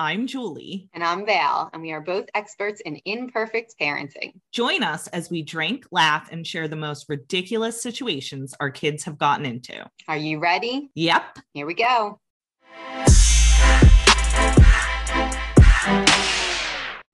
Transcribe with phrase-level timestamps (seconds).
[0.00, 0.88] I'm Julie.
[0.94, 4.34] And I'm Val, and we are both experts in imperfect parenting.
[4.52, 9.18] Join us as we drink, laugh, and share the most ridiculous situations our kids have
[9.18, 9.84] gotten into.
[10.06, 10.88] Are you ready?
[10.94, 11.40] Yep.
[11.52, 12.20] Here we go.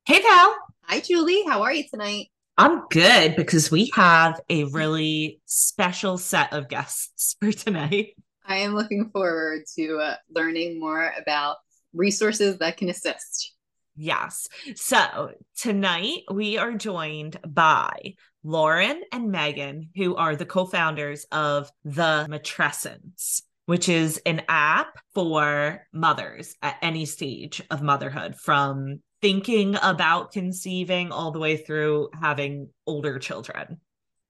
[0.04, 0.54] Hey, Val.
[0.82, 1.42] Hi, Julie.
[1.46, 2.26] How are you tonight?
[2.58, 8.08] I'm good because we have a really special set of guests for tonight.
[8.44, 11.56] I am looking forward to uh, learning more about
[11.94, 13.52] resources that can assist.
[13.96, 14.48] Yes.
[14.74, 21.70] So tonight we are joined by Lauren and Megan, who are the co founders of
[21.84, 29.76] The Matrescence, which is an app for mothers at any stage of motherhood, from thinking
[29.80, 33.80] about conceiving all the way through having older children.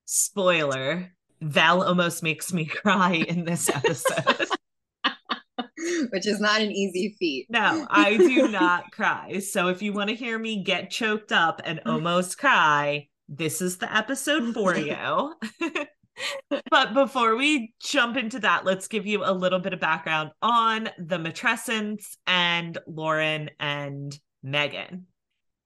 [0.05, 4.48] Spoiler Val almost makes me cry in this episode.
[6.11, 7.47] Which is not an easy feat.
[7.51, 9.38] No, I do not cry.
[9.38, 13.78] So if you want to hear me get choked up and almost cry, this is
[13.78, 15.34] the episode for you.
[16.70, 20.91] but before we jump into that, let's give you a little bit of background on
[20.98, 25.06] the Matrescence and Lauren and Megan.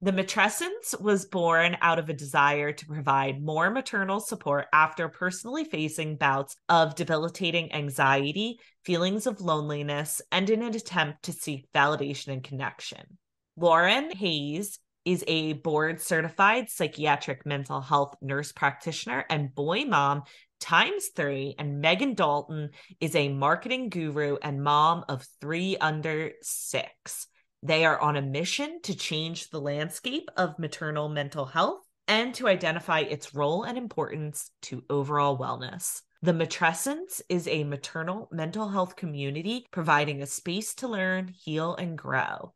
[0.01, 5.65] The Matrescence was born out of a desire to provide more maternal support after personally
[5.65, 12.29] facing bouts of debilitating anxiety, feelings of loneliness, and in an attempt to seek validation
[12.29, 13.19] and connection.
[13.57, 20.23] Lauren Hays is a board certified psychiatric mental health nurse practitioner and boy mom
[20.61, 21.57] times three.
[21.59, 27.27] And Megan Dalton is a marketing guru and mom of three under six.
[27.63, 32.49] They are on a mission to change the landscape of maternal mental health and to
[32.49, 36.03] identify its role and importance to overall wellness.
[36.23, 41.99] The Matrescence is a maternal mental health community providing a space to learn, heal, and
[41.99, 42.55] grow.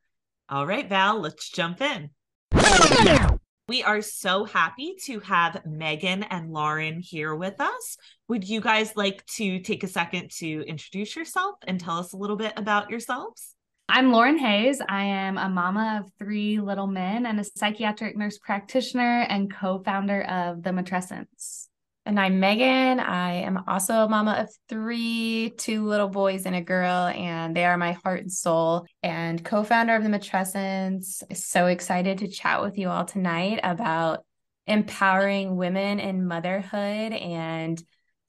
[0.49, 2.11] All right, Val, let's jump in.
[3.69, 7.97] We are so happy to have Megan and Lauren here with us.
[8.29, 12.17] Would you guys like to take a second to introduce yourself and tell us a
[12.17, 13.55] little bit about yourselves?
[13.95, 14.81] I'm Lauren Hays.
[14.89, 19.83] I am a mama of three little men and a psychiatric nurse practitioner and co
[19.83, 21.67] founder of The Matrescence.
[22.07, 23.01] And I'm Megan.
[23.01, 27.67] I am also a mama of three, two little boys and a girl, and they
[27.67, 31.23] are my heart and soul and co founder of The Matrescence.
[31.37, 34.25] So excited to chat with you all tonight about
[34.67, 37.79] empowering women in motherhood and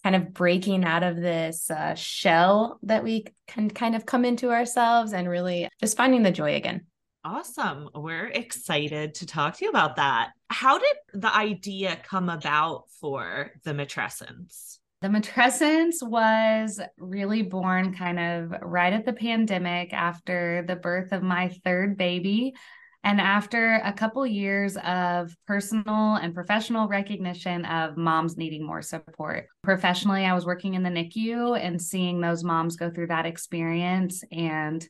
[0.03, 4.51] kind of breaking out of this uh, shell that we can kind of come into
[4.51, 6.85] ourselves and really just finding the joy again.
[7.25, 7.89] Awesome.
[7.95, 10.31] We're excited to talk to you about that.
[10.49, 14.79] How did the idea come about for the matrescence?
[15.01, 21.23] The matrescence was really born kind of right at the pandemic after the birth of
[21.23, 22.55] my third baby.
[23.03, 29.47] And after a couple years of personal and professional recognition of moms needing more support,
[29.61, 34.23] professionally, I was working in the NICU and seeing those moms go through that experience
[34.31, 34.87] and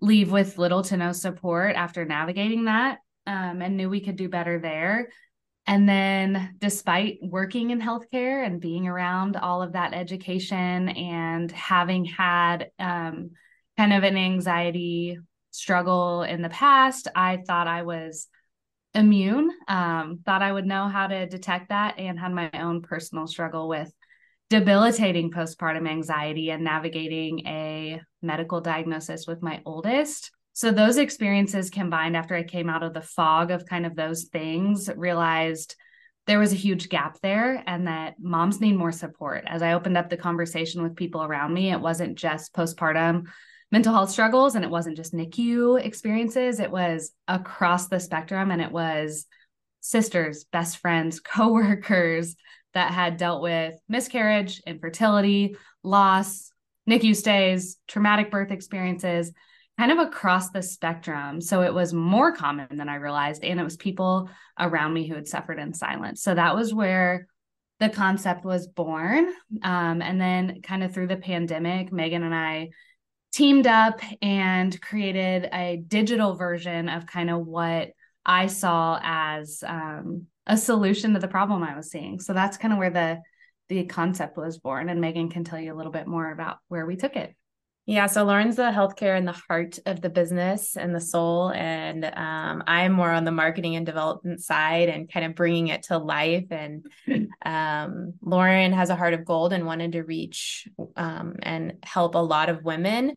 [0.00, 4.28] leave with little to no support after navigating that um, and knew we could do
[4.28, 5.08] better there.
[5.66, 12.04] And then, despite working in healthcare and being around all of that education and having
[12.04, 13.30] had um,
[13.76, 15.18] kind of an anxiety
[15.52, 17.08] struggle in the past.
[17.14, 18.26] I thought I was
[18.94, 23.26] immune, um, thought I would know how to detect that, and had my own personal
[23.26, 23.90] struggle with
[24.50, 30.30] debilitating postpartum anxiety and navigating a medical diagnosis with my oldest.
[30.52, 34.24] So, those experiences combined after I came out of the fog of kind of those
[34.24, 35.76] things, realized
[36.26, 39.44] there was a huge gap there and that moms need more support.
[39.46, 43.24] As I opened up the conversation with people around me, it wasn't just postpartum
[43.72, 48.60] mental health struggles and it wasn't just NICU experiences, it was across the spectrum and
[48.60, 49.26] it was
[49.80, 52.36] sisters, best friends, coworkers
[52.74, 56.50] that had dealt with miscarriage, infertility, loss,
[56.88, 59.32] NICU stays, traumatic birth experiences,
[59.78, 61.40] kind of across the spectrum.
[61.40, 63.44] So it was more common than I realized.
[63.44, 66.22] And it was people around me who had suffered in silence.
[66.22, 67.26] So that was where
[67.80, 69.32] the concept was born.
[69.62, 72.70] Um, and then, kind of through the pandemic, Megan and I
[73.32, 77.90] teamed up and created a digital version of kind of what
[78.24, 82.20] I saw as um, a solution to the problem I was seeing.
[82.20, 83.20] So that's kind of where the
[83.68, 84.90] the concept was born.
[84.90, 87.34] And Megan can tell you a little bit more about where we took it.
[87.84, 92.04] Yeah, so Lauren's the healthcare and the heart of the business and the soul, and
[92.04, 95.98] um, I'm more on the marketing and development side and kind of bringing it to
[95.98, 96.46] life.
[96.52, 96.86] And
[97.44, 102.18] um, Lauren has a heart of gold and wanted to reach um, and help a
[102.18, 103.16] lot of women,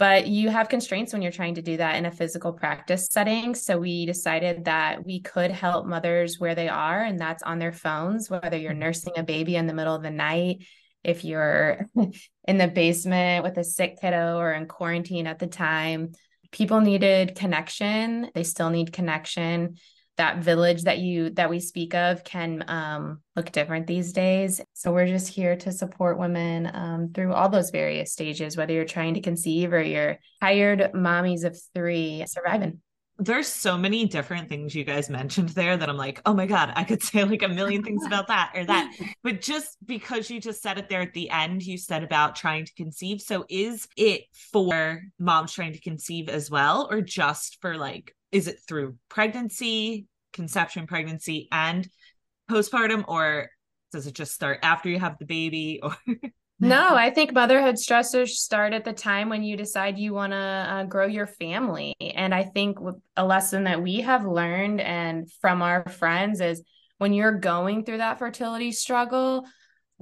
[0.00, 3.54] but you have constraints when you're trying to do that in a physical practice setting.
[3.54, 7.72] So we decided that we could help mothers where they are, and that's on their
[7.72, 10.64] phones, whether you're nursing a baby in the middle of the night,
[11.04, 11.86] if you're
[12.48, 16.12] in the basement with a sick kiddo or in quarantine at the time.
[16.50, 18.30] People needed connection.
[18.34, 19.76] They still need connection
[20.18, 24.92] that village that you that we speak of can um, look different these days so
[24.92, 29.14] we're just here to support women um, through all those various stages whether you're trying
[29.14, 32.80] to conceive or you're tired mommies of three surviving
[33.24, 36.72] there's so many different things you guys mentioned there that I'm like, oh my God,
[36.74, 38.92] I could say like a million things about that or that.
[39.22, 42.64] But just because you just said it there at the end, you said about trying
[42.64, 43.20] to conceive.
[43.20, 44.22] So is it
[44.52, 50.06] for moms trying to conceive as well, or just for like, is it through pregnancy,
[50.32, 51.88] conception, pregnancy, and
[52.50, 53.50] postpartum, or
[53.92, 55.80] does it just start after you have the baby?
[55.82, 55.94] Or
[56.68, 60.36] no, I think motherhood stressors start at the time when you decide you want to
[60.36, 61.94] uh, grow your family.
[62.00, 62.78] And I think
[63.16, 66.62] a lesson that we have learned and from our friends is
[66.98, 69.44] when you're going through that fertility struggle,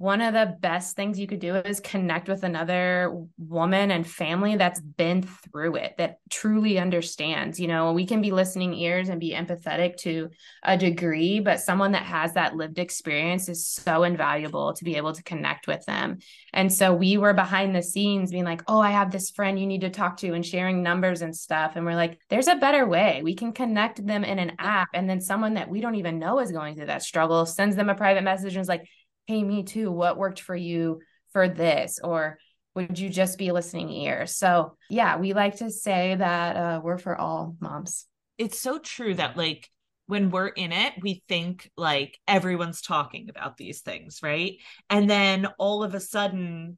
[0.00, 4.56] one of the best things you could do is connect with another woman and family
[4.56, 9.20] that's been through it that truly understands you know we can be listening ears and
[9.20, 10.30] be empathetic to
[10.62, 15.12] a degree but someone that has that lived experience is so invaluable to be able
[15.12, 16.18] to connect with them.
[16.52, 19.66] And so we were behind the scenes being like oh i have this friend you
[19.66, 21.72] need to talk to and sharing numbers and stuff.
[21.76, 23.20] And we're like there's a better way.
[23.22, 24.88] We can connect them in an app.
[24.94, 27.90] And then someone that we don't even know is going through that struggle sends them
[27.90, 28.88] a private message and is like
[29.30, 31.00] hey me too what worked for you
[31.32, 32.00] for this?
[32.02, 32.36] Or
[32.74, 36.98] would you just be listening ear so yeah we like to say that uh, we're
[36.98, 38.06] for all moms.
[38.38, 39.68] It's so true that like
[40.06, 44.54] when we're in it we think like everyone's talking about these things right?
[44.88, 46.76] And then all of a sudden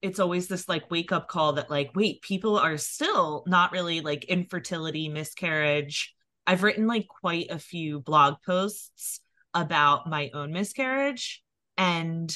[0.00, 4.00] it's always this like wake up call that like wait people are still not really
[4.00, 6.12] like infertility miscarriage.
[6.48, 9.20] I've written like quite a few blog posts
[9.54, 11.44] about my own miscarriage
[11.76, 12.34] and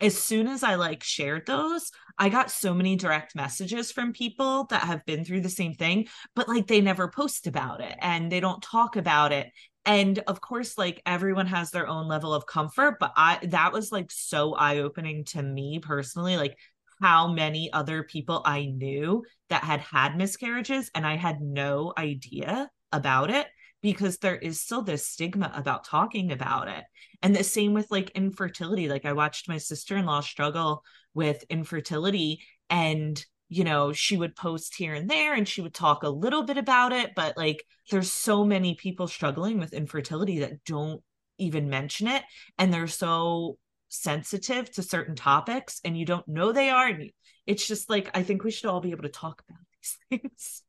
[0.00, 4.64] as soon as I like shared those, I got so many direct messages from people
[4.70, 8.32] that have been through the same thing, but like they never post about it and
[8.32, 9.48] they don't talk about it.
[9.84, 13.92] And of course, like everyone has their own level of comfort, but I that was
[13.92, 16.56] like so eye opening to me personally, like
[17.00, 22.70] how many other people I knew that had had miscarriages and I had no idea
[22.92, 23.46] about it
[23.82, 26.84] because there is still this stigma about talking about it.
[27.22, 28.88] And the same with like infertility.
[28.88, 30.84] Like I watched my sister-in-law struggle
[31.14, 36.04] with infertility and you know, she would post here and there and she would talk
[36.04, 40.64] a little bit about it, but like there's so many people struggling with infertility that
[40.64, 41.02] don't
[41.38, 42.22] even mention it
[42.58, 47.10] and they're so sensitive to certain topics and you don't know they are and
[47.46, 50.62] it's just like I think we should all be able to talk about these things.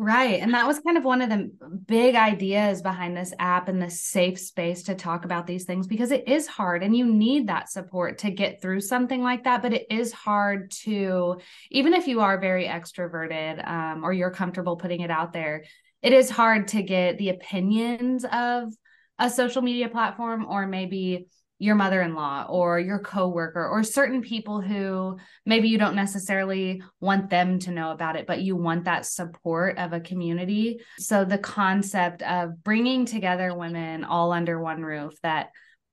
[0.00, 0.40] Right.
[0.40, 1.50] And that was kind of one of the
[1.88, 6.12] big ideas behind this app and this safe space to talk about these things because
[6.12, 9.60] it is hard and you need that support to get through something like that.
[9.60, 11.40] But it is hard to,
[11.72, 15.64] even if you are very extroverted um, or you're comfortable putting it out there,
[16.00, 18.72] it is hard to get the opinions of
[19.18, 21.26] a social media platform or maybe
[21.58, 27.58] your mother-in-law or your coworker or certain people who maybe you don't necessarily want them
[27.58, 30.80] to know about it but you want that support of a community.
[30.98, 35.50] So the concept of bringing together women all under one roof that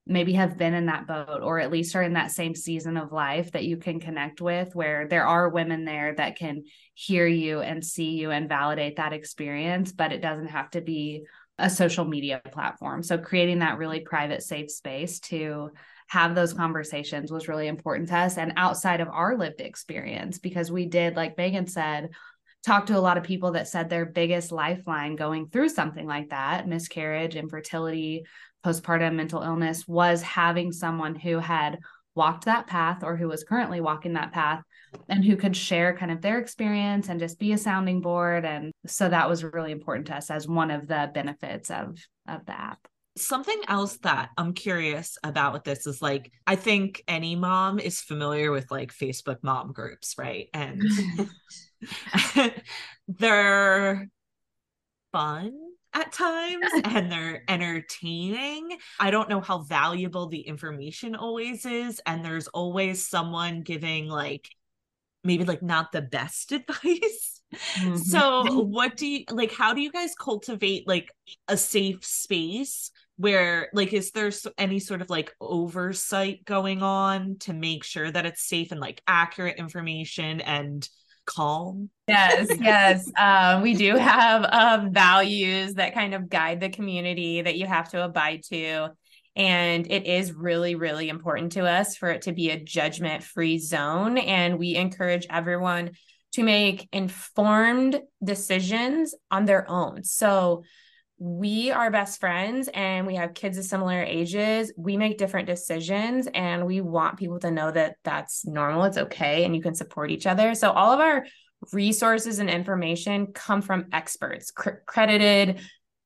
[0.08, 3.12] maybe have been in that boat or at least are in that same season of
[3.12, 7.62] life that you can connect with where there are women there that can hear you
[7.62, 11.26] and see you and validate that experience but it doesn't have to be
[11.58, 13.02] a social media platform.
[13.02, 15.72] So creating that really private, safe space to
[16.08, 20.72] have those conversations was really important to us and outside of our lived experience because
[20.72, 22.10] we did like Megan said
[22.64, 26.30] talk to a lot of people that said their biggest lifeline going through something like
[26.30, 28.24] that miscarriage infertility
[28.64, 31.80] postpartum mental illness was having someone who had
[32.14, 34.62] walked that path or who was currently walking that path
[35.10, 38.72] and who could share kind of their experience and just be a sounding board and
[38.86, 41.98] so that was really important to us as one of the benefits of
[42.28, 42.80] of the app
[43.18, 48.02] something else that i'm curious about with this is like i think any mom is
[48.02, 50.84] familiar with like facebook mom groups right and
[53.08, 54.08] they're
[55.12, 55.54] fun
[55.96, 58.78] at times and they're entertaining.
[59.00, 62.02] I don't know how valuable the information always is.
[62.06, 64.50] And there's always someone giving like
[65.26, 67.42] maybe like not the best advice.
[67.54, 67.96] Mm-hmm.
[67.98, 69.52] So, what do you like?
[69.52, 71.12] How do you guys cultivate like
[71.48, 77.54] a safe space where, like, is there any sort of like oversight going on to
[77.54, 80.88] make sure that it's safe and like accurate information and
[81.26, 81.90] calm.
[82.08, 83.12] Yes, yes.
[83.18, 87.90] Um, we do have uh, values that kind of guide the community that you have
[87.90, 88.90] to abide to.
[89.36, 93.58] And it is really, really important to us for it to be a judgment free
[93.58, 94.18] zone.
[94.18, 95.92] And we encourage everyone
[96.34, 100.04] to make informed decisions on their own.
[100.04, 100.64] So,
[101.18, 104.74] we are best friends and we have kids of similar ages.
[104.76, 109.46] We make different decisions and we want people to know that that's normal, it's okay,
[109.46, 110.56] and you can support each other.
[110.56, 111.26] So, all of our
[111.72, 115.62] resources and information come from experts, cr- credited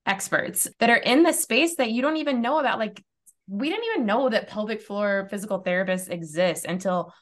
[0.05, 2.77] experts that are in the space that you don't even know about.
[2.77, 3.03] Like,
[3.49, 7.13] we didn't even know that pelvic floor physical therapists exist until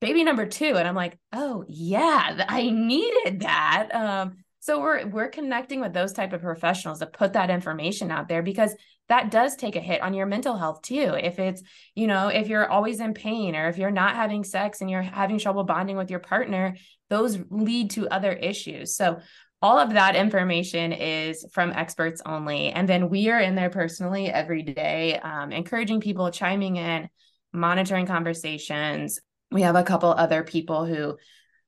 [0.00, 0.76] baby number two.
[0.76, 3.88] And I'm like, oh, yeah, I needed that.
[3.92, 8.28] Um, so we're we're connecting with those type of professionals to put that information out
[8.28, 8.74] there because
[9.08, 11.14] that does take a hit on your mental health too.
[11.18, 11.62] If it's,
[11.94, 15.00] you know, if you're always in pain or if you're not having sex and you're
[15.00, 16.76] having trouble bonding with your partner,
[17.08, 18.94] those lead to other issues.
[18.94, 19.20] So
[19.60, 22.68] all of that information is from experts only.
[22.68, 27.08] And then we are in there personally every day, um, encouraging people, chiming in,
[27.52, 29.18] monitoring conversations.
[29.50, 31.16] We have a couple other people who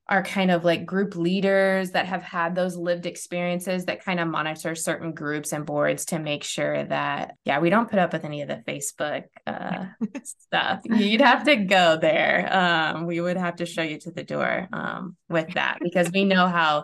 [0.07, 4.27] are kind of like group leaders that have had those lived experiences that kind of
[4.27, 8.25] monitor certain groups and boards to make sure that yeah we don't put up with
[8.25, 9.85] any of the facebook uh,
[10.23, 14.23] stuff you'd have to go there um, we would have to show you to the
[14.23, 16.83] door um, with that because we know how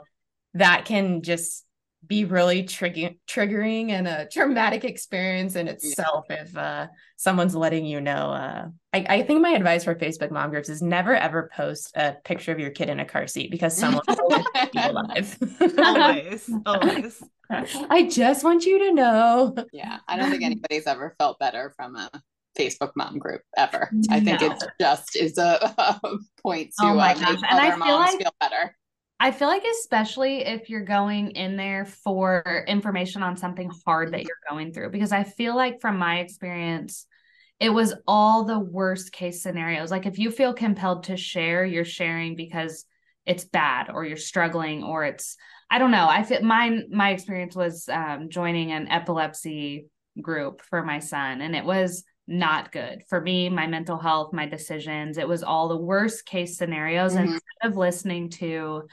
[0.54, 1.64] that can just
[2.06, 6.44] be really triggering triggering and a traumatic experience in itself yeah.
[6.44, 6.88] if uh,
[7.18, 10.82] someone's letting you know uh, I, I, think my advice for facebook mom groups is
[10.82, 14.44] never ever post a picture of your kid in a car seat because someone will
[14.72, 15.38] be alive
[15.80, 17.24] always always
[17.90, 21.96] i just want you to know yeah i don't think anybody's ever felt better from
[21.96, 22.10] a
[22.58, 23.92] Facebook mom group ever.
[24.10, 24.48] I think no.
[24.48, 25.60] it just is a,
[26.04, 28.76] a point to oh uh, make and other moms like- feel better
[29.20, 34.24] I feel like, especially if you're going in there for information on something hard that
[34.24, 37.08] you're going through, because I feel like from my experience,
[37.60, 39.90] it was all the worst case scenarios.
[39.90, 42.86] Like if you feel compelled to share, you're sharing because
[43.26, 45.36] it's bad or you're struggling or it's,
[45.70, 46.08] I don't know.
[46.08, 49.88] I feel my my experience was um, joining an epilepsy
[50.22, 54.46] group for my son, and it was not good for me, my mental health, my
[54.46, 55.18] decisions.
[55.18, 57.14] It was all the worst case scenarios.
[57.14, 57.24] Mm-hmm.
[57.24, 58.88] Instead of listening to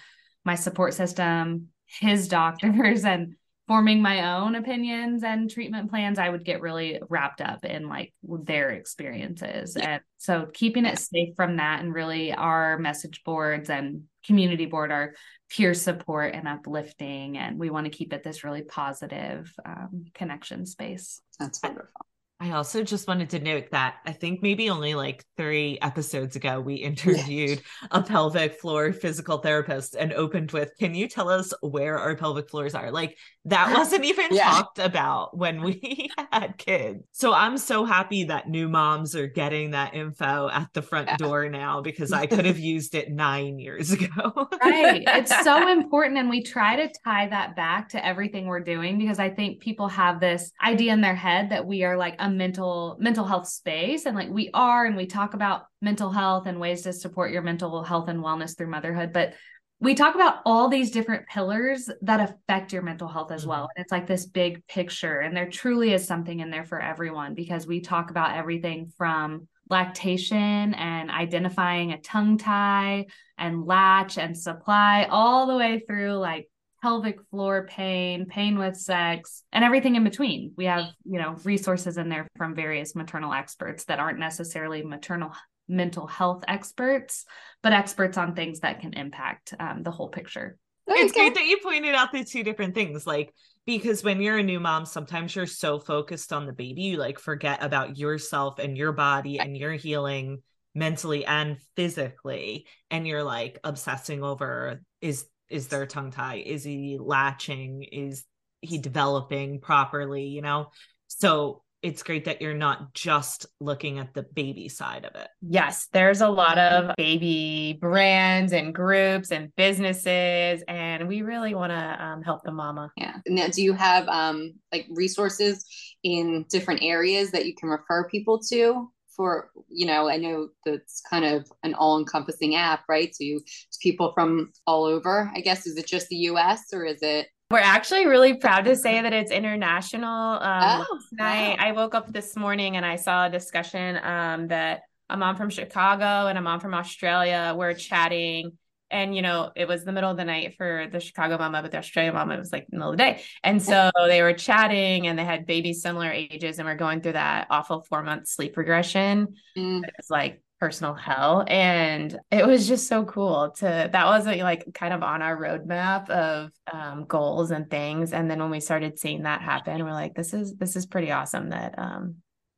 [0.45, 3.35] my support system, his doctors, and
[3.67, 8.13] forming my own opinions and treatment plans, I would get really wrapped up in like
[8.23, 9.77] their experiences.
[9.77, 14.93] And so keeping it safe from that and really our message boards and community board
[14.93, 15.15] are
[15.49, 17.39] peer support and uplifting.
[17.39, 21.23] And we want to keep it this really positive um, connection space.
[21.41, 22.07] That's wonderful.
[22.41, 26.61] I also just wanted to note that I think maybe only like three episodes ago,
[26.61, 27.89] we interviewed yes.
[27.93, 32.51] a pelvic floor physical therapist and opened with, Can you tell us where our pelvic
[32.51, 32.91] floors are?
[32.91, 34.51] Like, that wasn't even yeah.
[34.51, 37.05] talked about when we had kids.
[37.13, 41.17] So I'm so happy that new moms are getting that info at the front yeah.
[41.17, 44.49] door now because I could have used it nine years ago.
[44.63, 45.05] right.
[45.07, 46.19] It's so important.
[46.19, 49.89] And we try to tie that back to everything we're doing because I think people
[49.89, 54.07] have this idea in their head that we are like a mental mental health space
[54.07, 57.43] and like we are and we talk about mental health and ways to support your
[57.43, 59.35] mental health and wellness through motherhood but
[59.81, 63.65] we talk about all these different pillars that affect your mental health as well.
[63.65, 63.77] Mm-hmm.
[63.77, 65.19] And it's like this big picture.
[65.19, 69.47] And there truly is something in there for everyone because we talk about everything from
[69.69, 76.49] lactation and identifying a tongue tie and latch and supply, all the way through like
[76.85, 80.53] pelvic floor pain, pain with sex, and everything in between.
[80.55, 85.33] We have, you know, resources in there from various maternal experts that aren't necessarily maternal
[85.67, 87.25] mental health experts,
[87.63, 90.59] but experts on things that can impact um, the whole picture.
[90.87, 93.07] It's great that you pointed out the two different things.
[93.07, 93.33] Like,
[93.65, 97.19] because when you're a new mom, sometimes you're so focused on the baby, you like
[97.19, 100.43] forget about yourself and your body and your healing
[100.75, 102.67] mentally and physically.
[102.91, 106.43] And you're like obsessing over is is there a tongue tie?
[106.45, 107.83] Is he latching?
[107.83, 108.25] Is
[108.61, 110.25] he developing properly?
[110.25, 110.71] You know?
[111.09, 115.29] So it's great that you're not just looking at the baby side of it.
[115.43, 121.73] Yes, there's a lot of baby brands and groups and businesses, and we really want
[121.73, 122.91] to um, help the mama.
[122.97, 123.17] Yeah.
[123.27, 125.67] Now, do you have um, like resources
[126.03, 128.91] in different areas that you can refer people to?
[129.17, 133.15] For you know, I know that's kind of an all-encompassing app, right?
[133.15, 133.41] So you
[133.81, 135.31] people from all over.
[135.35, 136.73] I guess is it just the U.S.
[136.73, 140.11] or is it we're actually really proud to say that it's international.
[140.11, 141.57] Um, oh, wow.
[141.59, 144.81] I woke up this morning and I saw a discussion um, that
[145.11, 148.53] a mom from Chicago and a mom from Australia were chatting
[148.91, 151.71] and you know it was the middle of the night for the chicago mama but
[151.71, 153.23] the australia mama it was like the middle of the day.
[153.43, 157.13] And so they were chatting and they had babies similar ages and we're going through
[157.13, 159.35] that awful four month sleep regression.
[159.57, 159.83] Mm.
[159.99, 161.45] it's like personal hell.
[161.47, 166.09] And it was just so cool to that wasn't like kind of on our roadmap
[166.09, 168.13] of um, goals and things.
[168.13, 171.11] And then when we started seeing that happen we're like this is this is pretty
[171.11, 172.17] awesome that um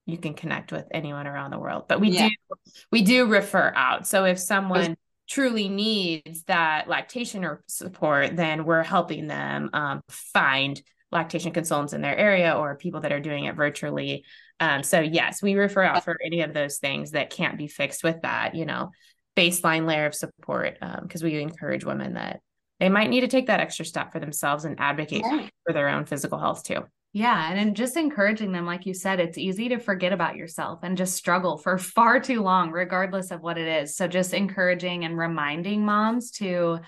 [0.09, 1.85] you can connect with anyone around the world.
[1.89, 2.29] But we Yeah.
[2.29, 2.57] do
[2.93, 4.07] we do refer out.
[4.07, 4.97] So if someone
[5.29, 10.81] truly needs that lactation or support then we're helping them um, find
[11.13, 14.25] lactation consultants in their area or people that are doing it virtually
[14.61, 18.03] um, so yes, we refer out for any of those things that can't be fixed
[18.03, 18.91] with that, you know,
[19.37, 20.79] baseline layer of support.
[21.03, 22.41] Because we encourage women that
[22.81, 25.51] they might need to take that extra step for themselves and advocate Right.
[25.67, 26.85] for their own physical health too.
[27.17, 27.51] Yeah.
[27.51, 31.17] And just encouraging them, like you said, it's easy to forget about yourself and just
[31.17, 33.97] struggle for far too long, regardless of what it is.
[33.97, 36.81] So just encouraging and reminding moms to,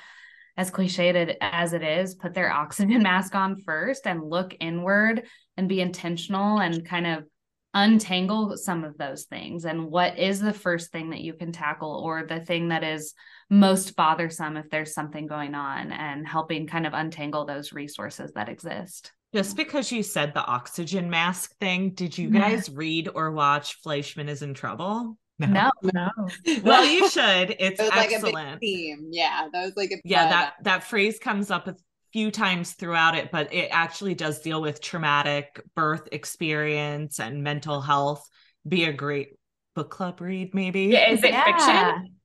[0.54, 5.22] as cliched as it is, put their oxygen mask on first and look inward
[5.56, 7.24] and be intentional and kind of
[7.72, 9.64] untangle some of those things.
[9.64, 13.14] And what is the first thing that you can tackle or the thing that is
[13.48, 18.50] most bothersome if there's something going on and helping kind of untangle those resources that
[18.50, 19.12] exist.
[19.34, 22.40] Just because you said the oxygen mask thing, did you Yeah.
[22.50, 25.18] guys read or watch Fleishman is in Trouble?
[25.38, 25.70] No.
[25.82, 26.10] No.
[26.64, 27.50] Well, you should.
[27.60, 28.60] It's It was like a big excellent.
[28.60, 29.08] theme.
[29.10, 31.76] Yeah, that was like a yeah, that that phrase comes up a
[32.12, 37.80] few times throughout it, but it actually does deal with traumatic birth experience and mental
[37.82, 38.26] health.
[38.66, 39.34] Be a great
[39.74, 40.84] book club read, maybe.
[40.84, 41.44] Yeah, is it Yeah.
[41.44, 42.17] fiction?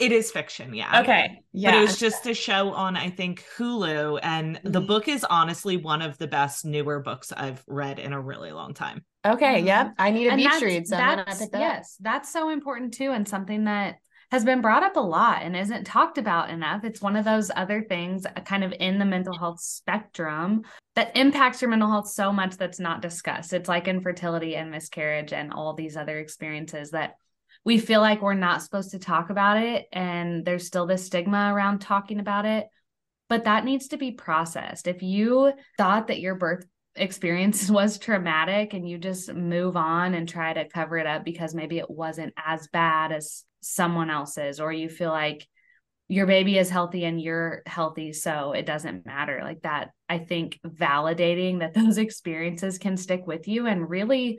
[0.00, 1.00] It is fiction, yeah.
[1.02, 1.42] Okay.
[1.52, 1.70] Yeah.
[1.70, 4.18] But it was just a show on, I think, Hulu.
[4.22, 4.86] And the Mhm.
[4.88, 8.74] book is honestly one of the best newer books I've read in a really long
[8.74, 9.04] time.
[9.26, 9.60] okay.
[9.60, 9.94] Yep.
[9.98, 10.86] I need a And beach that's- read.
[10.86, 11.62] So I'm that's- pick that up.
[11.62, 13.96] yes, that's so important too, and something that
[14.30, 16.82] has been brought up a lot and isn't talked about enough.
[16.84, 20.62] It's one of those other things, uh, kind of in the mental health spectrum,
[20.96, 23.52] that impacts your mental health so much that's not discussed.
[23.52, 27.14] It's like infertility and miscarriage and all these other experiences that
[27.64, 31.52] we feel like we're not supposed to talk about it, and there's still this stigma
[31.52, 32.66] around talking about it.
[33.28, 34.86] But that needs to be processed.
[34.86, 40.28] If you thought that your birth experience was traumatic and you just move on and
[40.28, 44.72] try to cover it up because maybe it wasn't as bad as someone else's or
[44.72, 45.46] you feel like
[46.06, 50.60] your baby is healthy and you're healthy so it doesn't matter like that i think
[50.66, 54.38] validating that those experiences can stick with you and really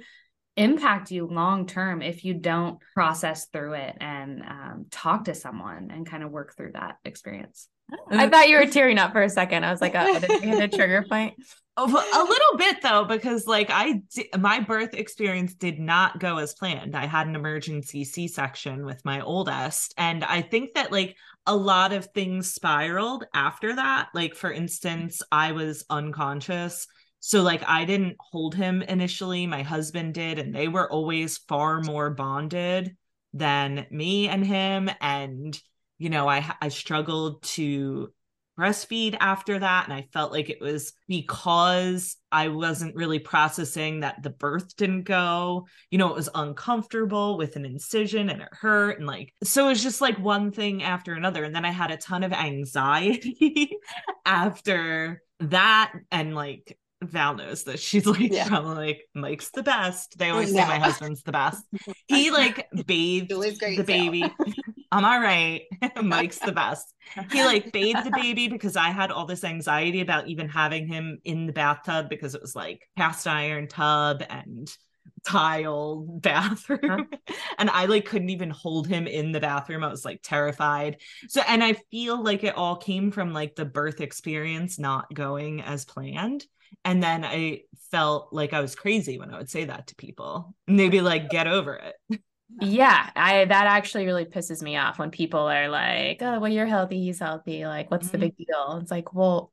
[0.58, 5.90] impact you long term if you don't process through it and um, talk to someone
[5.92, 7.68] and kind of work through that experience
[8.10, 9.64] I thought you were tearing up for a second.
[9.64, 11.36] I was like, oh, did we hit a trigger point?
[11.78, 16.38] Oh, a little bit though, because like I, di- my birth experience did not go
[16.38, 16.96] as planned.
[16.96, 19.94] I had an emergency C section with my oldest.
[19.98, 21.16] And I think that like
[21.46, 24.10] a lot of things spiraled after that.
[24.14, 26.88] Like, for instance, I was unconscious.
[27.28, 29.48] So, like, I didn't hold him initially.
[29.48, 30.38] My husband did.
[30.38, 32.96] And they were always far more bonded
[33.34, 34.92] than me and him.
[35.02, 35.60] And,
[35.98, 38.14] you know, I, I struggled to
[38.60, 44.24] breastfeed after that and i felt like it was because i wasn't really processing that
[44.24, 48.98] the birth didn't go you know it was uncomfortable with an incision and it hurt
[48.98, 51.92] and like so it was just like one thing after another and then i had
[51.92, 53.76] a ton of anxiety
[54.26, 58.48] after that and like Val knows that She's like, Yeah.
[58.48, 60.18] probably like, Mike's the best.
[60.18, 61.64] They always say my husband's the best.
[62.08, 64.24] He like bathed the baby.
[64.92, 65.64] I'm all right.
[66.02, 66.94] Mike's the best.
[67.32, 71.20] He like bathed the baby because I had all this anxiety about even having him
[71.24, 74.72] in the bathtub because it was like cast iron tub and
[75.26, 77.08] tile bathroom.
[77.58, 79.84] and I like couldn't even hold him in the bathroom.
[79.84, 80.98] I was like terrified.
[81.28, 85.62] So and I feel like it all came from like the birth experience not going
[85.62, 86.46] as planned.
[86.84, 87.62] And then I
[87.92, 90.56] felt like I was crazy when I would say that to people.
[90.68, 91.96] And they'd be like, get over it.
[92.58, 96.66] Yeah, I that actually really pisses me off when people are like, "Oh, well, you're
[96.68, 97.66] healthy, he's healthy.
[97.66, 98.20] Like, what's the Mhm.
[98.20, 99.52] big deal?" It's like, well,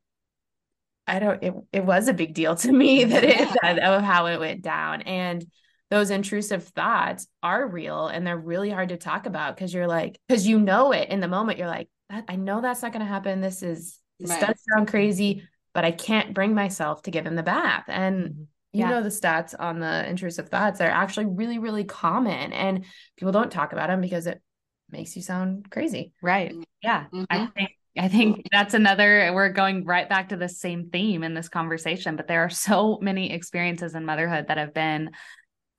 [1.06, 1.42] I don't.
[1.42, 4.62] It it was a big deal to me that it that, of how it went
[4.62, 5.44] down, and
[5.90, 10.18] those intrusive thoughts are real and they're really hard to talk about because you're like,
[10.26, 11.58] because you know it in the moment.
[11.58, 13.42] You're like, that, I know that's not going to happen.
[13.42, 14.38] This is this Right.
[14.38, 18.46] does sound crazy, but I can't bring myself to give him the bath, and Mhm.
[18.72, 22.87] you know the stats on the intrusive thoughts are actually really really common and
[23.18, 24.40] people don't talk about them because it
[24.90, 26.54] makes you sound crazy Right.
[26.82, 27.04] Yeah.
[27.28, 27.54] I Mhm.
[27.54, 31.50] think I think that's another we're going right back to the same theme in this
[31.50, 35.11] conversation, but there are so many experiences in motherhood that have been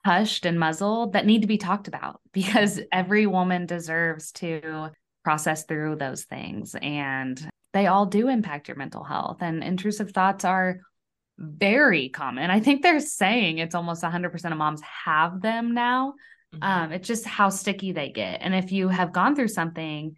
[0.05, 4.91] hushed and muzzled that need to be talked about because every woman deserves to
[5.23, 6.75] process through those things.
[6.79, 9.37] And they all do impact your mental health.
[9.41, 10.79] And intrusive thoughts are
[11.37, 12.49] very common.
[12.49, 16.13] I think they're saying it's almost 100% of moms have them now.
[16.53, 16.63] Mm-hmm.
[16.63, 18.41] Um, it's just how sticky they get.
[18.41, 20.15] And if you have gone through something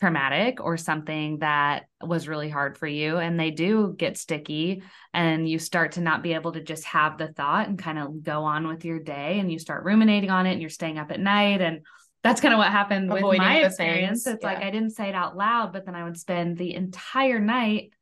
[0.00, 5.48] traumatic or something that was really hard for you and they do get sticky and
[5.48, 8.42] you start to not be able to just have the thought and kind of go
[8.42, 11.20] on with your day and you start ruminating on it and you're staying up at
[11.20, 11.82] night and
[12.24, 14.24] that's kind of what happened Avoiding with my experience.
[14.24, 14.34] Things.
[14.34, 14.54] It's yeah.
[14.54, 17.92] like I didn't say it out loud, but then I would spend the entire night,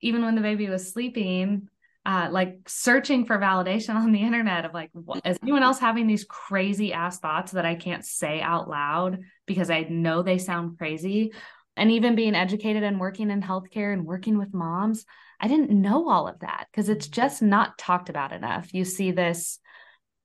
[0.00, 1.68] even when the baby was sleeping,
[2.06, 6.06] uh, like searching for validation on the internet of like, what, is anyone else having
[6.06, 10.78] these crazy ass thoughts that I can't say out loud because I know they sound
[10.78, 11.32] crazy?
[11.76, 15.04] And even being educated and working in healthcare and working with moms,
[15.38, 18.72] I didn't know all of that because it's just not talked about enough.
[18.72, 19.58] You see this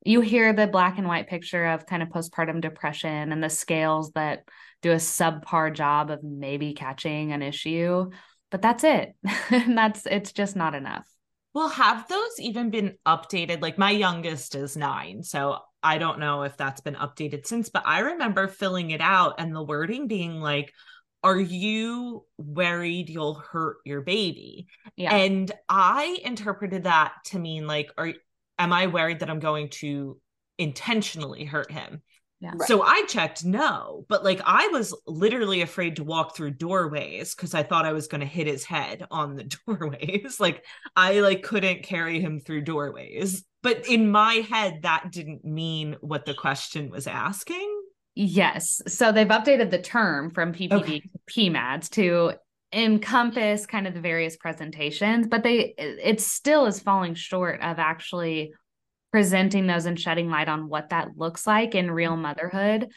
[0.03, 4.11] you hear the black and white picture of kind of postpartum depression and the scales
[4.11, 4.43] that
[4.81, 8.09] do a subpar job of maybe catching an issue
[8.51, 9.15] but that's it.
[9.49, 11.07] That's it's just not enough.
[11.53, 13.61] Well have those even been updated?
[13.61, 17.81] Like my youngest is 9 so i don't know if that's been updated since but
[17.87, 20.71] i remember filling it out and the wording being like
[21.23, 24.67] are you worried you'll hurt your baby?
[24.95, 25.15] Yeah.
[25.15, 28.13] and i interpreted that to mean like are
[28.61, 30.17] am I worried that I'm going to
[30.57, 32.01] intentionally hurt him?
[32.39, 32.53] Yeah.
[32.55, 32.67] Right.
[32.67, 37.53] So I checked no, but like I was literally afraid to walk through doorways because
[37.53, 40.39] I thought I was going to hit his head on the doorways.
[40.39, 43.43] like I like couldn't carry him through doorways.
[43.61, 47.79] But in my head that didn't mean what the question was asking.
[48.15, 48.81] Yes.
[48.87, 50.99] So they've updated the term from PPD okay.
[50.99, 52.33] to PMADS to
[52.73, 58.53] encompass kind of the various presentations, but they it still is falling short of actually
[59.11, 62.89] presenting those and shedding light on what that looks like in real motherhood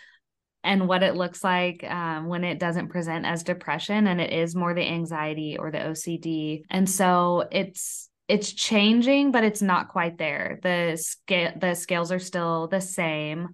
[0.63, 4.55] and what it looks like um, when it doesn't present as depression and it is
[4.55, 6.63] more the anxiety or the OCD.
[6.71, 10.59] And so it's it's changing, but it's not quite there.
[10.63, 13.49] The scale the scales are still the same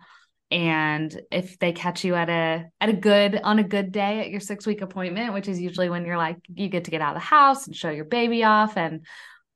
[0.51, 4.31] and if they catch you at a at a good on a good day at
[4.31, 7.15] your six week appointment which is usually when you're like you get to get out
[7.15, 9.07] of the house and show your baby off and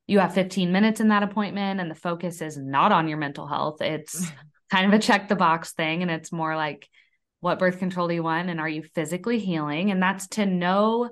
[0.07, 3.47] you have 15 minutes in that appointment and the focus is not on your mental
[3.47, 4.31] health it's
[4.71, 6.01] kind of a check the box thing.
[6.01, 6.87] And it's more like
[7.39, 8.49] what birth control do you want?
[8.49, 9.91] And are you physically healing?
[9.91, 11.09] And that's to no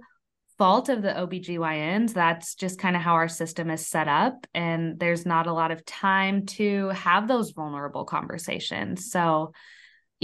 [0.57, 4.99] fault of the OBGYNs that's just kind of how our system is set up and
[4.99, 9.51] there's not a lot of time to have those vulnerable conversations so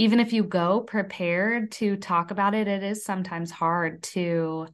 [0.00, 4.66] even if you go prepared to talk about it, it is sometimes hard to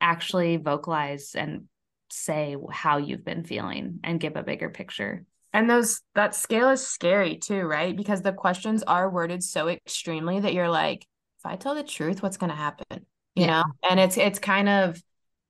[0.00, 1.68] actually vocalize and
[2.10, 5.24] say how you've been feeling and give a bigger picture.
[5.52, 7.96] And those that scale is scary too, right?
[7.96, 11.06] Because the questions are worded so extremely that you're like,
[11.38, 13.06] if I tell the truth, what's going to happen?
[13.34, 13.62] You yeah.
[13.62, 13.64] know?
[13.88, 15.00] And it's it's kind of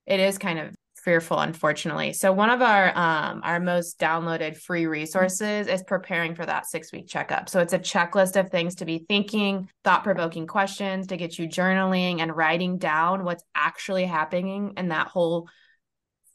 [0.06, 4.86] it is kind of fearful unfortunately so one of our um our most downloaded free
[4.86, 8.86] resources is preparing for that six week checkup so it's a checklist of things to
[8.86, 14.72] be thinking thought provoking questions to get you journaling and writing down what's actually happening
[14.78, 15.46] in that whole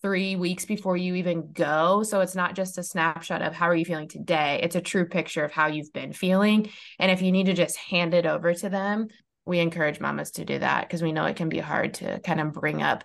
[0.01, 2.03] three weeks before you even go.
[2.03, 4.59] So it's not just a snapshot of how are you feeling today.
[4.63, 6.69] It's a true picture of how you've been feeling.
[6.99, 9.07] And if you need to just hand it over to them,
[9.49, 12.39] we encourage mamas to do that because we know it can be hard to kind
[12.39, 13.03] of bring up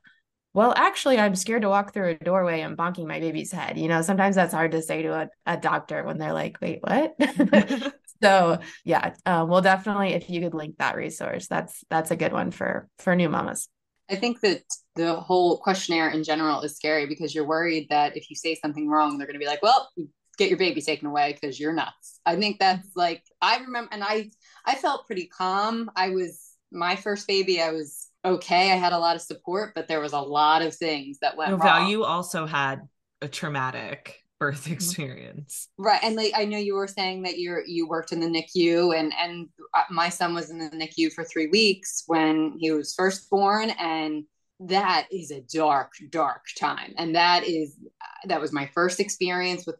[0.54, 3.76] well, actually, I'm scared to walk through a doorway and bonking my baby's head.
[3.76, 6.78] You know, sometimes that's hard to say to a, a doctor when they're like, wait,
[6.80, 7.16] what?
[8.22, 12.32] so yeah, uh, we'll definitely, if you could link that resource, that's, that's a good
[12.32, 13.68] one for, for new mamas.
[14.08, 14.62] I think that
[14.94, 18.88] the whole questionnaire in general is scary because you're worried that if you say something
[18.88, 19.90] wrong, they're going to be like, well,
[20.38, 22.20] get your baby taken away because you're nuts.
[22.24, 24.30] I think that's like, I remember, and I,
[24.66, 25.90] I felt pretty calm.
[25.96, 28.72] I was, my first baby, I was okay.
[28.72, 31.50] I had a lot of support, but there was a lot of things that went
[31.50, 31.88] no, wrong.
[31.88, 32.82] You also had
[33.20, 34.72] a traumatic birth mm-hmm.
[34.72, 38.26] experience right and like i know you were saying that you're you worked in the
[38.26, 42.70] nicu and and uh, my son was in the nicu for three weeks when he
[42.72, 44.24] was first born and
[44.60, 47.76] that is a dark dark time and that is
[48.24, 49.76] that was my first experience with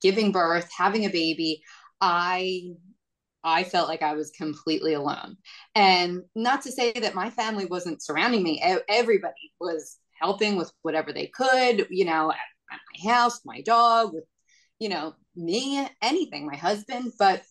[0.00, 1.62] giving birth having a baby
[2.00, 2.62] i
[3.44, 5.36] I felt like I was completely alone.
[5.74, 11.12] And not to say that my family wasn't surrounding me, everybody was helping with whatever
[11.12, 12.38] they could, you know, at,
[12.70, 14.24] my house, my dog, with,
[14.78, 17.12] you know, me, anything, my husband.
[17.18, 17.42] But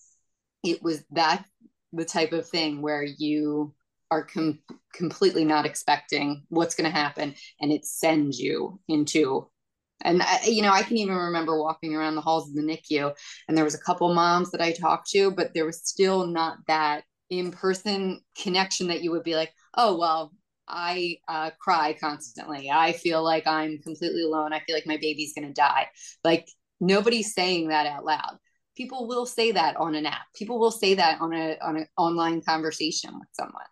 [0.63, 1.45] it was that
[1.93, 3.73] the type of thing where you
[4.09, 4.59] are com-
[4.93, 9.49] completely not expecting what's going to happen and it sends you into
[10.03, 13.13] and I, you know, I can even remember walking around the halls of the NICU,
[13.47, 16.57] and there was a couple moms that I talked to, but there was still not
[16.67, 20.31] that in-person connection that you would be like, oh well
[20.71, 22.69] i uh, cry constantly.
[22.69, 24.53] I feel like i'm completely alone.
[24.53, 25.87] I feel like my baby's to die.
[26.23, 26.47] Like
[26.79, 28.37] nobody's saying that out loud.
[28.75, 30.25] People will say that on an app.
[30.35, 33.65] People will say that on a on an online conversation with someone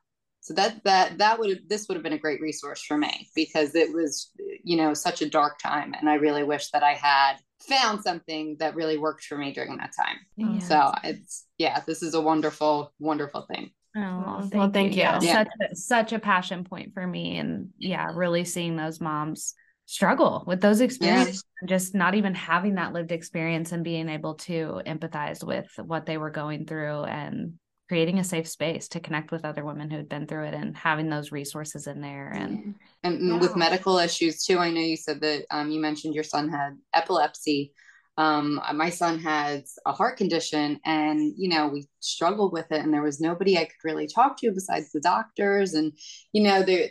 [0.50, 3.76] so that that that would this would have been a great resource for me because
[3.76, 4.32] it was
[4.64, 7.36] you know such a dark time and i really wish that i had
[7.68, 10.58] found something that really worked for me during that time Yeah.
[10.60, 15.00] so it's yeah this is a wonderful wonderful thing Oh, Well, thank, well, thank you.
[15.00, 15.28] Yeah, you.
[15.28, 15.34] Yeah.
[15.34, 19.56] Such a, such a passion point for me, and yeah, really seeing those moms
[19.88, 24.36] struggle with those experiences, and just not even having that lived experience and being able
[24.36, 27.54] to empathize with what they were going through and
[27.90, 30.78] creating a safe space to connect with other women who had been through it and
[30.78, 35.20] having those resources in there and and with medical issues too i know you said
[35.20, 37.74] that um, you mentioned your son had epilepsy.
[38.18, 42.94] Um, my son has a heart condition and you know we struggled with it and
[42.94, 45.94] there was nobody i could really talk to besides the doctors and
[46.34, 46.90] you know there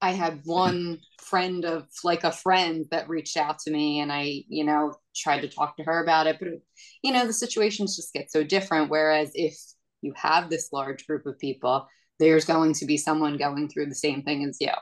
[0.00, 4.44] i had one friend of like a friend that reached out to me and i
[4.48, 6.48] you know tried to talk to her about it but
[7.02, 8.88] you know the situations just get so different.
[8.88, 9.58] Whereas if
[10.02, 13.94] you have this large group of people there's going to be someone going through the
[13.94, 14.72] same thing as you.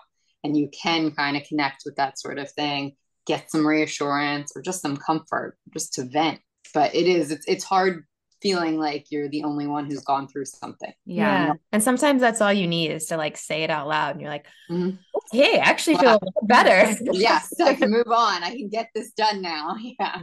[0.45, 4.63] And you can kind of connect with that sort of thing get some reassurance or
[4.63, 6.39] just some comfort just to vent.
[6.73, 8.05] But it is it's, it's hard
[8.43, 10.93] feeling like you're the only one who's gone through something.
[11.05, 14.21] Yeah, And sometimes that's all you need is to like say it out loud and
[14.21, 14.99] you're like, Mhm.
[15.33, 16.97] okay, I actually feel a lot better.
[17.13, 18.43] yes i can move on.
[18.43, 19.77] I can get this done now.
[19.99, 20.21] Yeah.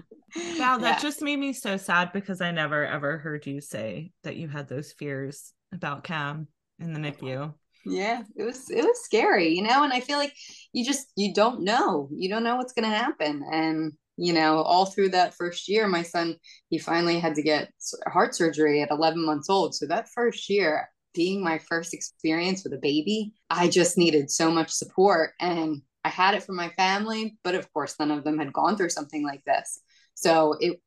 [0.60, 1.00] Wow, that Yeah.
[1.00, 4.68] just made me so sad because I never ever heard you say that you had
[4.68, 6.48] those fears about Cam
[6.80, 7.54] in the NICU.
[7.86, 10.34] yeah it was it was scary you know and i feel like
[10.72, 12.08] you just you don't know.
[12.12, 13.44] You don't know what's going to happen.
[13.52, 16.36] And you know all through that first year my son
[16.70, 17.72] he finally had to get
[18.08, 22.74] heart surgery at 11 months old so that first year being my first experience with
[22.74, 27.38] a baby i just needed so much support and i had it from my family
[27.44, 29.80] but of course none of them had gone through something like this
[30.16, 30.80] so it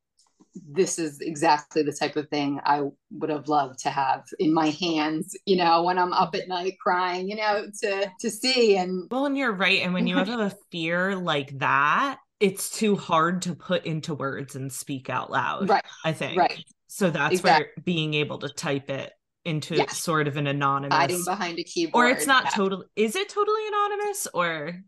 [0.73, 4.71] this is exactly the type of thing I would have loved to have in my
[4.71, 9.09] hands, you know, when I'm up at night crying, you know, to to see and
[9.11, 9.83] Well, and you're right.
[9.83, 14.57] And when you have a fear like that, it's too hard to put into words
[14.57, 15.68] and speak out loud.
[15.70, 16.38] right, I think.
[16.38, 17.66] right, So that's Exactly.
[17.75, 19.12] where being able to type it
[19.44, 19.99] into Yes.
[19.99, 22.07] sort of an anonymous hiding behind a keyboard.
[22.07, 22.51] or it's not yeah.
[22.51, 24.83] totally is it totally anonymous or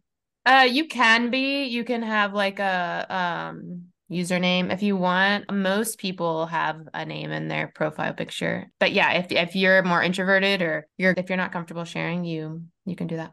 [0.44, 1.64] Uh, you can be.
[1.66, 5.50] You can have like a um username if you want.
[5.52, 8.70] Most people have a name in their profile picture.
[8.80, 12.62] But yeah, if if you're more introverted or you're if you're not comfortable sharing, you
[12.87, 13.32] you can do that.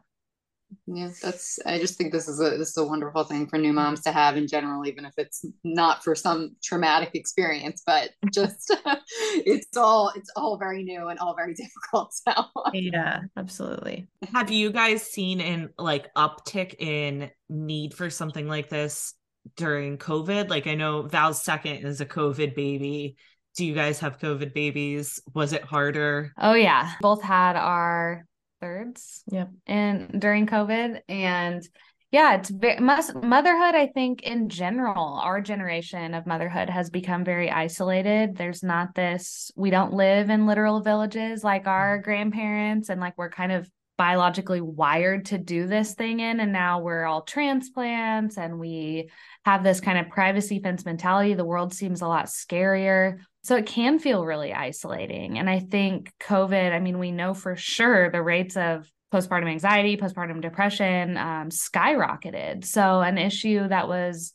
[0.86, 1.58] Yeah, that's.
[1.66, 4.12] I just think this is a this is a wonderful thing for new moms to
[4.12, 8.74] have in general, even if it's not for some traumatic experience, but just
[9.34, 11.54] it's all it's all very new and all very
[11.94, 12.12] difficult.
[12.14, 12.32] So
[12.72, 14.08] Yeah, absolutely.
[14.32, 19.14] have you guys seen an like uptick in need for something like this
[19.56, 20.48] during COVID?
[20.50, 23.16] Like I know Val's second is a COVID baby.
[23.56, 25.20] Do you guys have COVID babies?
[25.34, 26.32] Was it harder?
[26.38, 28.24] Oh yeah, both had our
[28.60, 29.22] thirds.
[29.30, 29.50] Yep.
[29.66, 31.66] And during COVID, and
[32.12, 33.74] yeah, it's very mus- motherhood.
[33.74, 38.36] I think in general, our generation of motherhood has become very isolated.
[38.36, 39.50] There's not this.
[39.56, 44.60] We don't live in literal villages like our grandparents, and like we're kind of biologically
[44.60, 49.08] wired to do this thing in and now we're all transplants and we
[49.44, 53.66] have this kind of privacy fence mentality the world seems a lot scarier so it
[53.66, 55.38] can feel really isolating.
[55.38, 59.96] And i think covid i mean we know for sure the rates of postpartum anxiety
[59.96, 62.64] postpartum depression um, skyrocketed.
[62.64, 64.32] So an issue that was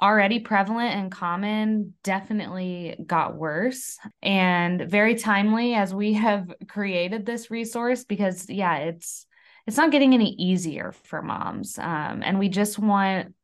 [0.00, 3.98] already prevalent and common definitely got worse.
[4.22, 9.26] And very timely as we have created this resource because yeah it's
[9.66, 11.78] it's not getting any easier for moms.
[11.78, 13.34] Um, and we just want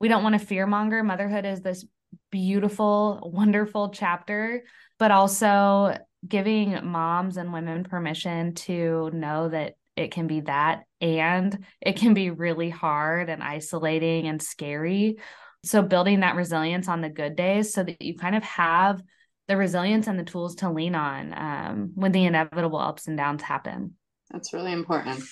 [0.00, 1.02] we don't want to fear monger.
[1.02, 1.84] Motherhood is this
[2.32, 4.64] beautiful wonderful chapter
[4.98, 11.64] but also giving moms and women permission to know that it can be that and
[11.80, 15.18] it can be really hard and isolating and scary
[15.64, 19.00] so building that resilience on the good days so that you kind of have
[19.48, 23.42] the resilience and the tools to lean on um, when the inevitable ups and downs
[23.42, 23.94] happen.
[24.30, 25.22] that's really important.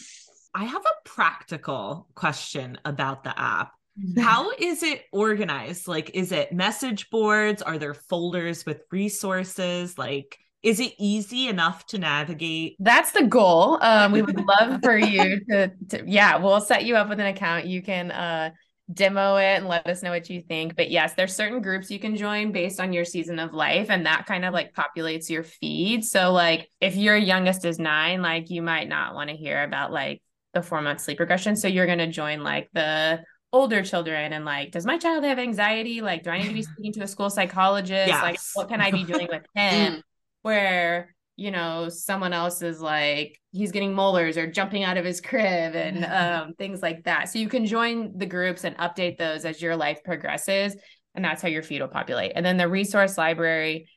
[0.55, 3.73] I have a practical question about the app.
[4.19, 5.89] How is it organized?
[5.89, 7.63] Like, is it message boards?
[7.63, 9.99] Are there folders with resources?
[9.99, 12.77] Like, is it easy enough to navigate?
[12.79, 13.79] That's the goal.
[13.81, 17.27] Um, we would love for you to, to, yeah, we'll set you up with an
[17.27, 17.67] account.
[17.67, 18.51] You can uh
[18.93, 20.77] demo it and let us know what you think.
[20.77, 24.07] But yes, there's certain groups you can join based on your season of life, and
[24.07, 26.05] that kind of like populates your feed.
[26.05, 29.93] So, like, if your youngest is nine, like, you might not want to hear about
[29.93, 30.23] like
[30.55, 31.57] the four month sleep regression.
[31.57, 35.39] So, you're going to join like the older children and like, does my child have
[35.39, 36.01] anxiety?
[36.01, 38.09] Like, do I need to be speaking to a school psychologist?
[38.09, 38.23] Yes.
[38.23, 39.95] Like, what can I be doing with him?
[39.95, 40.03] Mm.
[40.43, 45.23] Where you know someone else is like he's getting molars or jumping out of his
[45.23, 46.05] crib and
[46.45, 49.75] um, things like that so you can join the groups and update those as your
[49.75, 50.77] life progresses
[51.15, 53.89] and that's how your feed will populate and then the resource library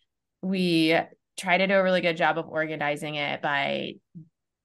[0.42, 0.98] we
[1.38, 3.94] try to do a really good job of organizing it by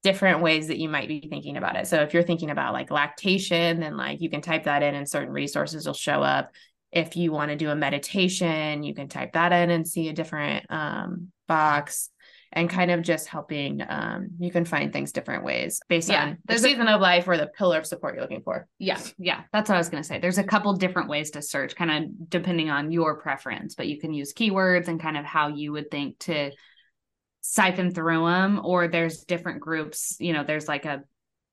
[0.09, 2.91] different ways that you might be thinking about it so if you're thinking about like
[2.91, 6.51] lactation then like you can type that in and certain resources will show up
[6.91, 10.13] if you want to do a meditation you can type that in and see a
[10.15, 12.11] different um, box
[12.53, 16.39] and kind of just helping um, you can find things different ways based yeah, on
[16.47, 18.67] the season a, of life or the pillar of support you're looking for.
[18.79, 20.19] Yeah, yeah, that's what I was going to say.
[20.19, 24.01] There's a couple different ways to search, kind of depending on your preference, but you
[24.01, 26.53] can use keywords and kind of how you would think to
[27.51, 28.61] siphon through them.
[28.63, 30.17] Or there's different groups.
[30.19, 31.03] You know, there's like a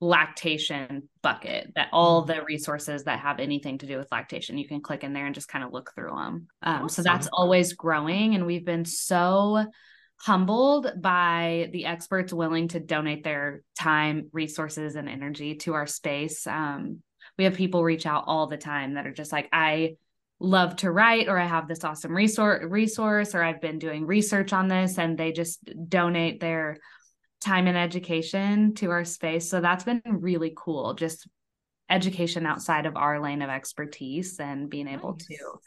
[0.02, 2.34] lactation bucket that all mm-hmm.
[2.34, 5.34] the resources that have anything to do with lactation you can click in there and
[5.34, 6.90] just kind of look through them um, awesome.
[6.90, 9.66] so that's always growing and we've been so
[10.18, 16.48] humbled by the experts willing to donate their time, resources, and energy to our space.
[16.48, 17.02] Um,
[17.38, 19.98] we have people reach out all the time that are just like, I
[20.40, 24.54] love to write, or I have this awesome resource, resource, or I've been doing research
[24.54, 26.78] on this, and they just donate their
[27.42, 29.50] time and education to our space.
[29.50, 30.94] So that's been really cool.
[30.94, 31.28] Just
[31.90, 35.28] education outside of our lane of expertise and being able nice.
[35.28, 35.60] to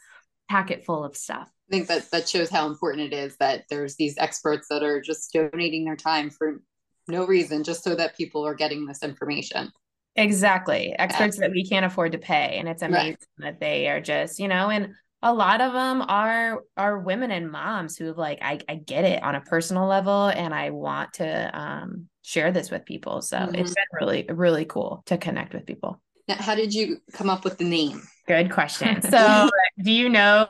[0.49, 1.49] pack it full of stuff.
[1.69, 4.99] I think that that shows how important it is that there's these experts that are
[4.99, 6.61] just donating their time for
[7.07, 9.71] no reason, just so that people are getting this information.
[10.19, 10.93] Exactly.
[10.99, 11.47] Experts yeah.
[11.47, 12.57] that we can't afford to pay.
[12.57, 13.51] And it's amazing right.
[13.51, 17.51] that they are just, you know, and a lot of them are are women and
[17.51, 21.57] moms who like I, I get it on a personal level and I want to
[21.57, 23.21] um share this with people.
[23.21, 23.55] So mm-hmm.
[23.55, 26.01] it's been really, really cool to connect with people.
[26.27, 28.03] Now, how did you come up with the name?
[28.27, 29.01] Good question.
[29.09, 29.49] So,
[29.81, 30.45] do you know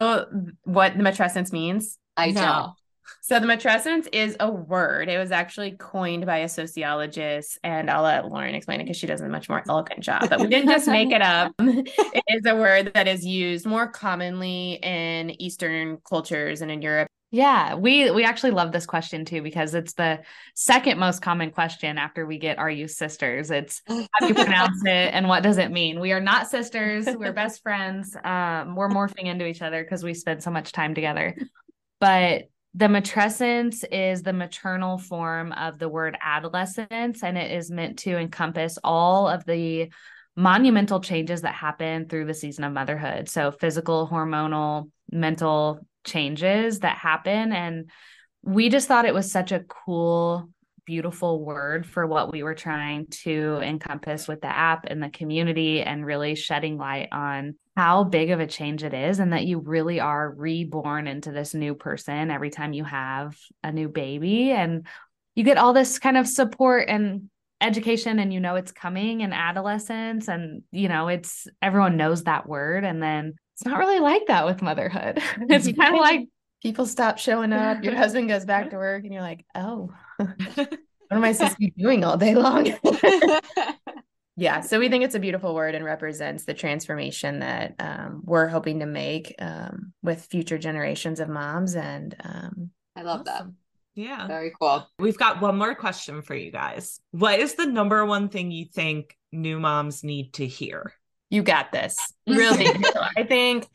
[0.64, 1.98] what the matrescence means?
[2.18, 2.74] I no.
[3.22, 5.10] So, the matrescence is a word.
[5.10, 9.08] It was actually coined by a sociologist, and I'll let Lauren explain it because she
[9.08, 10.30] does a much more eloquent job.
[10.30, 11.54] But we didn't just make it up.
[11.60, 17.10] it is a word that is used more commonly in Eastern cultures and in Europe.
[17.32, 20.22] Yeah, we we actually love this question too because it's the
[20.56, 23.52] second most common question after we get are you sisters?
[23.52, 26.00] It's how do you pronounce it and what does it mean?
[26.00, 28.16] We are not sisters, we're best friends.
[28.24, 31.36] Um, we're morphing into each other because we spend so much time together.
[32.00, 38.00] But the matrescence is the maternal form of the word adolescence, and it is meant
[38.00, 39.92] to encompass all of the
[40.36, 43.28] monumental changes that happen through the season of motherhood.
[43.28, 47.52] So physical, hormonal, mental, changes that happen.
[47.52, 47.90] And
[48.44, 50.50] we just thought it was such a cool,
[50.90, 55.84] beautiful word for what we were trying to encompass with the app and the community
[55.84, 59.60] and really shedding light on how big of a change it is and that you
[59.60, 64.88] really are reborn into this new person every time you have a new baby and
[65.36, 67.30] you get all this kind of support and
[67.62, 72.50] education and you know it's coming in adolescence and you know it's everyone knows that
[72.50, 75.22] word and then it's not really like that with motherhood.
[75.42, 76.30] it's kind of like
[76.64, 79.92] people stop showing up, your husband goes back to work, and you're like, oh,
[80.26, 80.78] what
[81.12, 82.74] am I supposed to be doing all day long?
[84.38, 84.62] yeah.
[84.62, 88.80] So we think it's a beautiful word and represents the transformation that um, we're hoping
[88.80, 91.76] to make um, with future generations of moms.
[91.76, 93.58] And um, I love awesome.
[93.96, 94.02] that.
[94.02, 94.28] Yeah.
[94.28, 94.88] Very cool.
[95.00, 97.00] We've got one more question for you guys.
[97.12, 100.94] What is the number one thing you think new moms need to hear?
[101.30, 101.98] you got this.
[102.28, 102.68] Really.
[103.18, 103.68] I think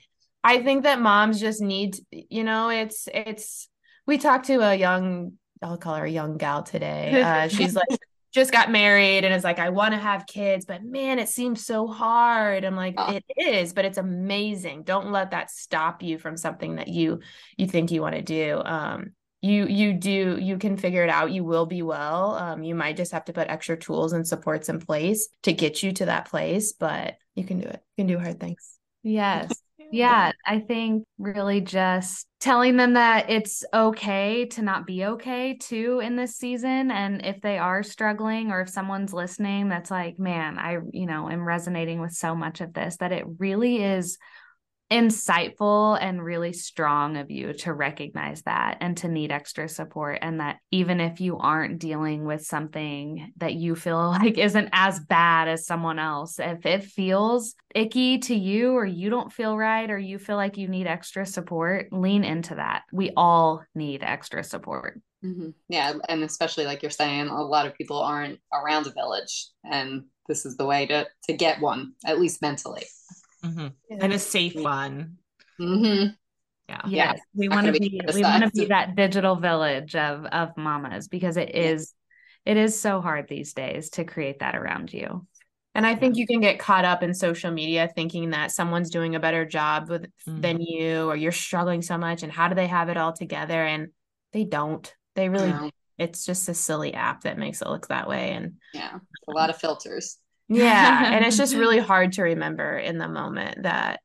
[0.45, 3.69] I think that moms just need, you know, it's it's
[4.07, 5.33] we talked to a young
[5.65, 7.23] I'll call her a young gal today.
[7.25, 7.89] Uh, she's like
[8.33, 11.65] just got married and is like, I want to have kids, but man, it seems
[11.65, 12.65] so hard.
[12.65, 13.13] I'm like, oh.
[13.13, 14.83] it is, but it's amazing.
[14.83, 17.21] Don't let that stop you from something that you
[17.57, 18.61] you think you want to do.
[18.65, 22.75] Um, you you do you can figure it out you will be well um, you
[22.75, 26.07] might just have to put extra tools and supports in place to get you to
[26.07, 29.53] that place but you can do it you can do hard things yes
[29.93, 36.01] yeah i think really just telling them that it's okay to not be okay too
[36.03, 40.59] in this season and if they are struggling or if someone's listening that's like man
[40.59, 44.19] i you know am resonating with so much of this that it really is
[44.95, 50.39] insightful and really strong of you to recognize that and to need extra support and
[50.39, 55.49] that even if you aren't dealing with something that you feel like isn't as bad
[55.49, 59.99] as someone else if it feels icky to you or you don't feel right or
[59.99, 62.83] you feel like you need extra support lean into that.
[62.93, 65.01] We all need extra support.
[65.25, 65.51] Mm-hmm.
[65.71, 70.05] yeah and especially like you're saying a lot of people aren't around a village and
[70.29, 72.85] this is the way to to get one at least mentally
[73.45, 73.67] mm-hmm.
[73.91, 73.99] yeah.
[74.01, 75.19] and a safe one.
[75.61, 76.13] Mm-hmm.
[76.69, 76.81] Yeah.
[76.87, 77.21] Yes.
[77.35, 81.37] We want to be, we want to be that digital village of of mamas because
[81.37, 81.93] it is
[82.47, 85.27] it is so hard these days to create that around you.
[85.77, 89.17] And I think you can get caught up in social media thinking that someone's doing
[89.17, 90.41] a better job with mm-hmm.
[90.41, 93.65] than you or you're struggling so much and how do they have it all together
[93.65, 93.89] and
[94.33, 94.93] they don't.
[95.17, 95.71] They really no.
[95.99, 99.51] it's just a silly app that makes it look that way and yeah, a lot
[99.51, 100.19] of filters
[100.49, 104.01] yeah and it's just really hard to remember in the moment that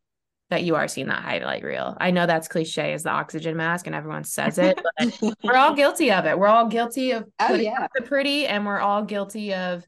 [0.50, 3.86] that you are seeing that highlight reel i know that's cliche as the oxygen mask
[3.86, 7.54] and everyone says it but we're all guilty of it we're all guilty of oh,
[7.54, 7.88] yeah.
[7.96, 9.84] the pretty and we're all guilty of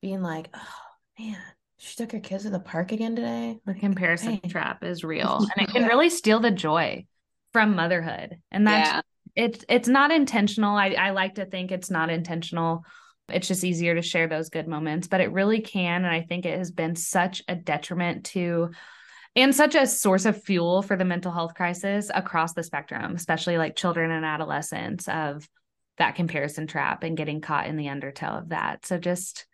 [0.00, 1.38] being like oh man
[1.78, 4.48] she took her kids to the park again today the comparison hey.
[4.48, 7.04] trap is real and it can really steal the joy
[7.52, 9.00] from motherhood and that's yeah.
[9.34, 12.84] it's it's not intentional I, I like to think it's not intentional
[13.28, 16.04] it's just easier to share those good moments, but it really can.
[16.04, 18.70] And I think it has been such a detriment to
[19.34, 23.58] and such a source of fuel for the mental health crisis across the spectrum, especially
[23.58, 25.46] like children and adolescents of
[25.98, 28.86] that comparison trap and getting caught in the undertow of that.
[28.86, 29.46] So just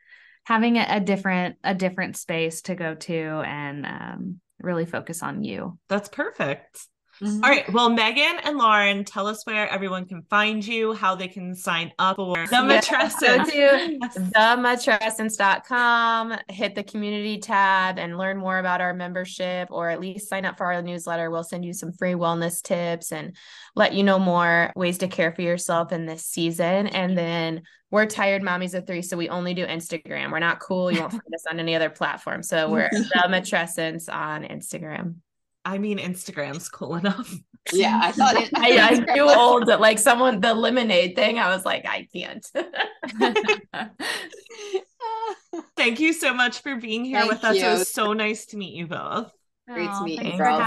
[0.44, 5.78] having a, different a different space to go to and um, really focus on you.
[5.88, 6.86] That's perfect.
[7.22, 7.44] Mm-hmm.
[7.44, 7.72] All right.
[7.72, 11.92] Well, Megan and Lauren, tell us where everyone can find you, how they can sign
[11.98, 13.20] up for the Matrescence.
[13.20, 13.98] Go to
[14.32, 20.44] thematrescence.com, hit the community tab and learn more about our membership or at least sign
[20.44, 21.30] up for our newsletter.
[21.30, 23.36] We'll send you some free wellness tips and
[23.76, 26.88] let you know more ways to care for yourself in this season.
[26.88, 27.62] And then
[27.92, 30.32] we're tired mommies of three, so we only do Instagram.
[30.32, 30.90] We're not cool.
[30.90, 32.42] You won't find us on any other platform.
[32.42, 35.16] So we're the Matrescence on Instagram.
[35.64, 37.32] I mean, Instagram's cool enough.
[37.72, 38.50] Yeah, I thought it.
[38.54, 41.38] I, I knew old that like someone the lemonade thing.
[41.38, 42.46] I was like, I can't.
[45.76, 47.56] Thank you so much for being here Thank with us.
[47.56, 47.66] You.
[47.66, 49.32] It was so nice to meet you both.
[49.68, 50.62] Great to meet you, girls.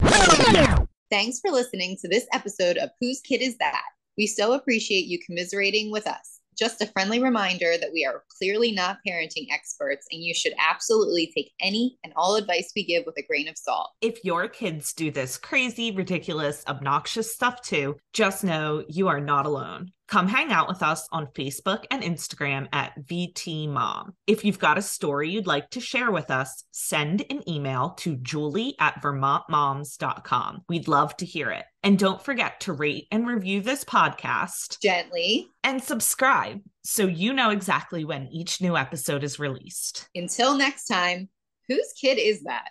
[0.00, 0.88] Thank you.
[1.10, 3.82] Thanks for listening to this episode of Whose Kid Is That?
[4.16, 6.39] We so appreciate you commiserating with us.
[6.58, 11.32] Just a friendly reminder that we are clearly not parenting experts, and you should absolutely
[11.34, 13.90] take any and all advice we give with a grain of salt.
[14.00, 19.46] If your kids do this crazy, ridiculous, obnoxious stuff too, just know you are not
[19.46, 19.92] alone.
[20.10, 24.16] Come hang out with us on Facebook and Instagram at VT Mom.
[24.26, 28.16] If you've got a story you'd like to share with us, send an email to
[28.16, 30.64] julie at vermontmoms.com.
[30.68, 31.64] We'd love to hear it.
[31.84, 37.50] And don't forget to rate and review this podcast gently and subscribe so you know
[37.50, 40.08] exactly when each new episode is released.
[40.16, 41.28] Until next time,
[41.68, 42.70] whose kid is that?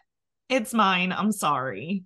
[0.50, 1.14] It's mine.
[1.14, 2.04] I'm sorry.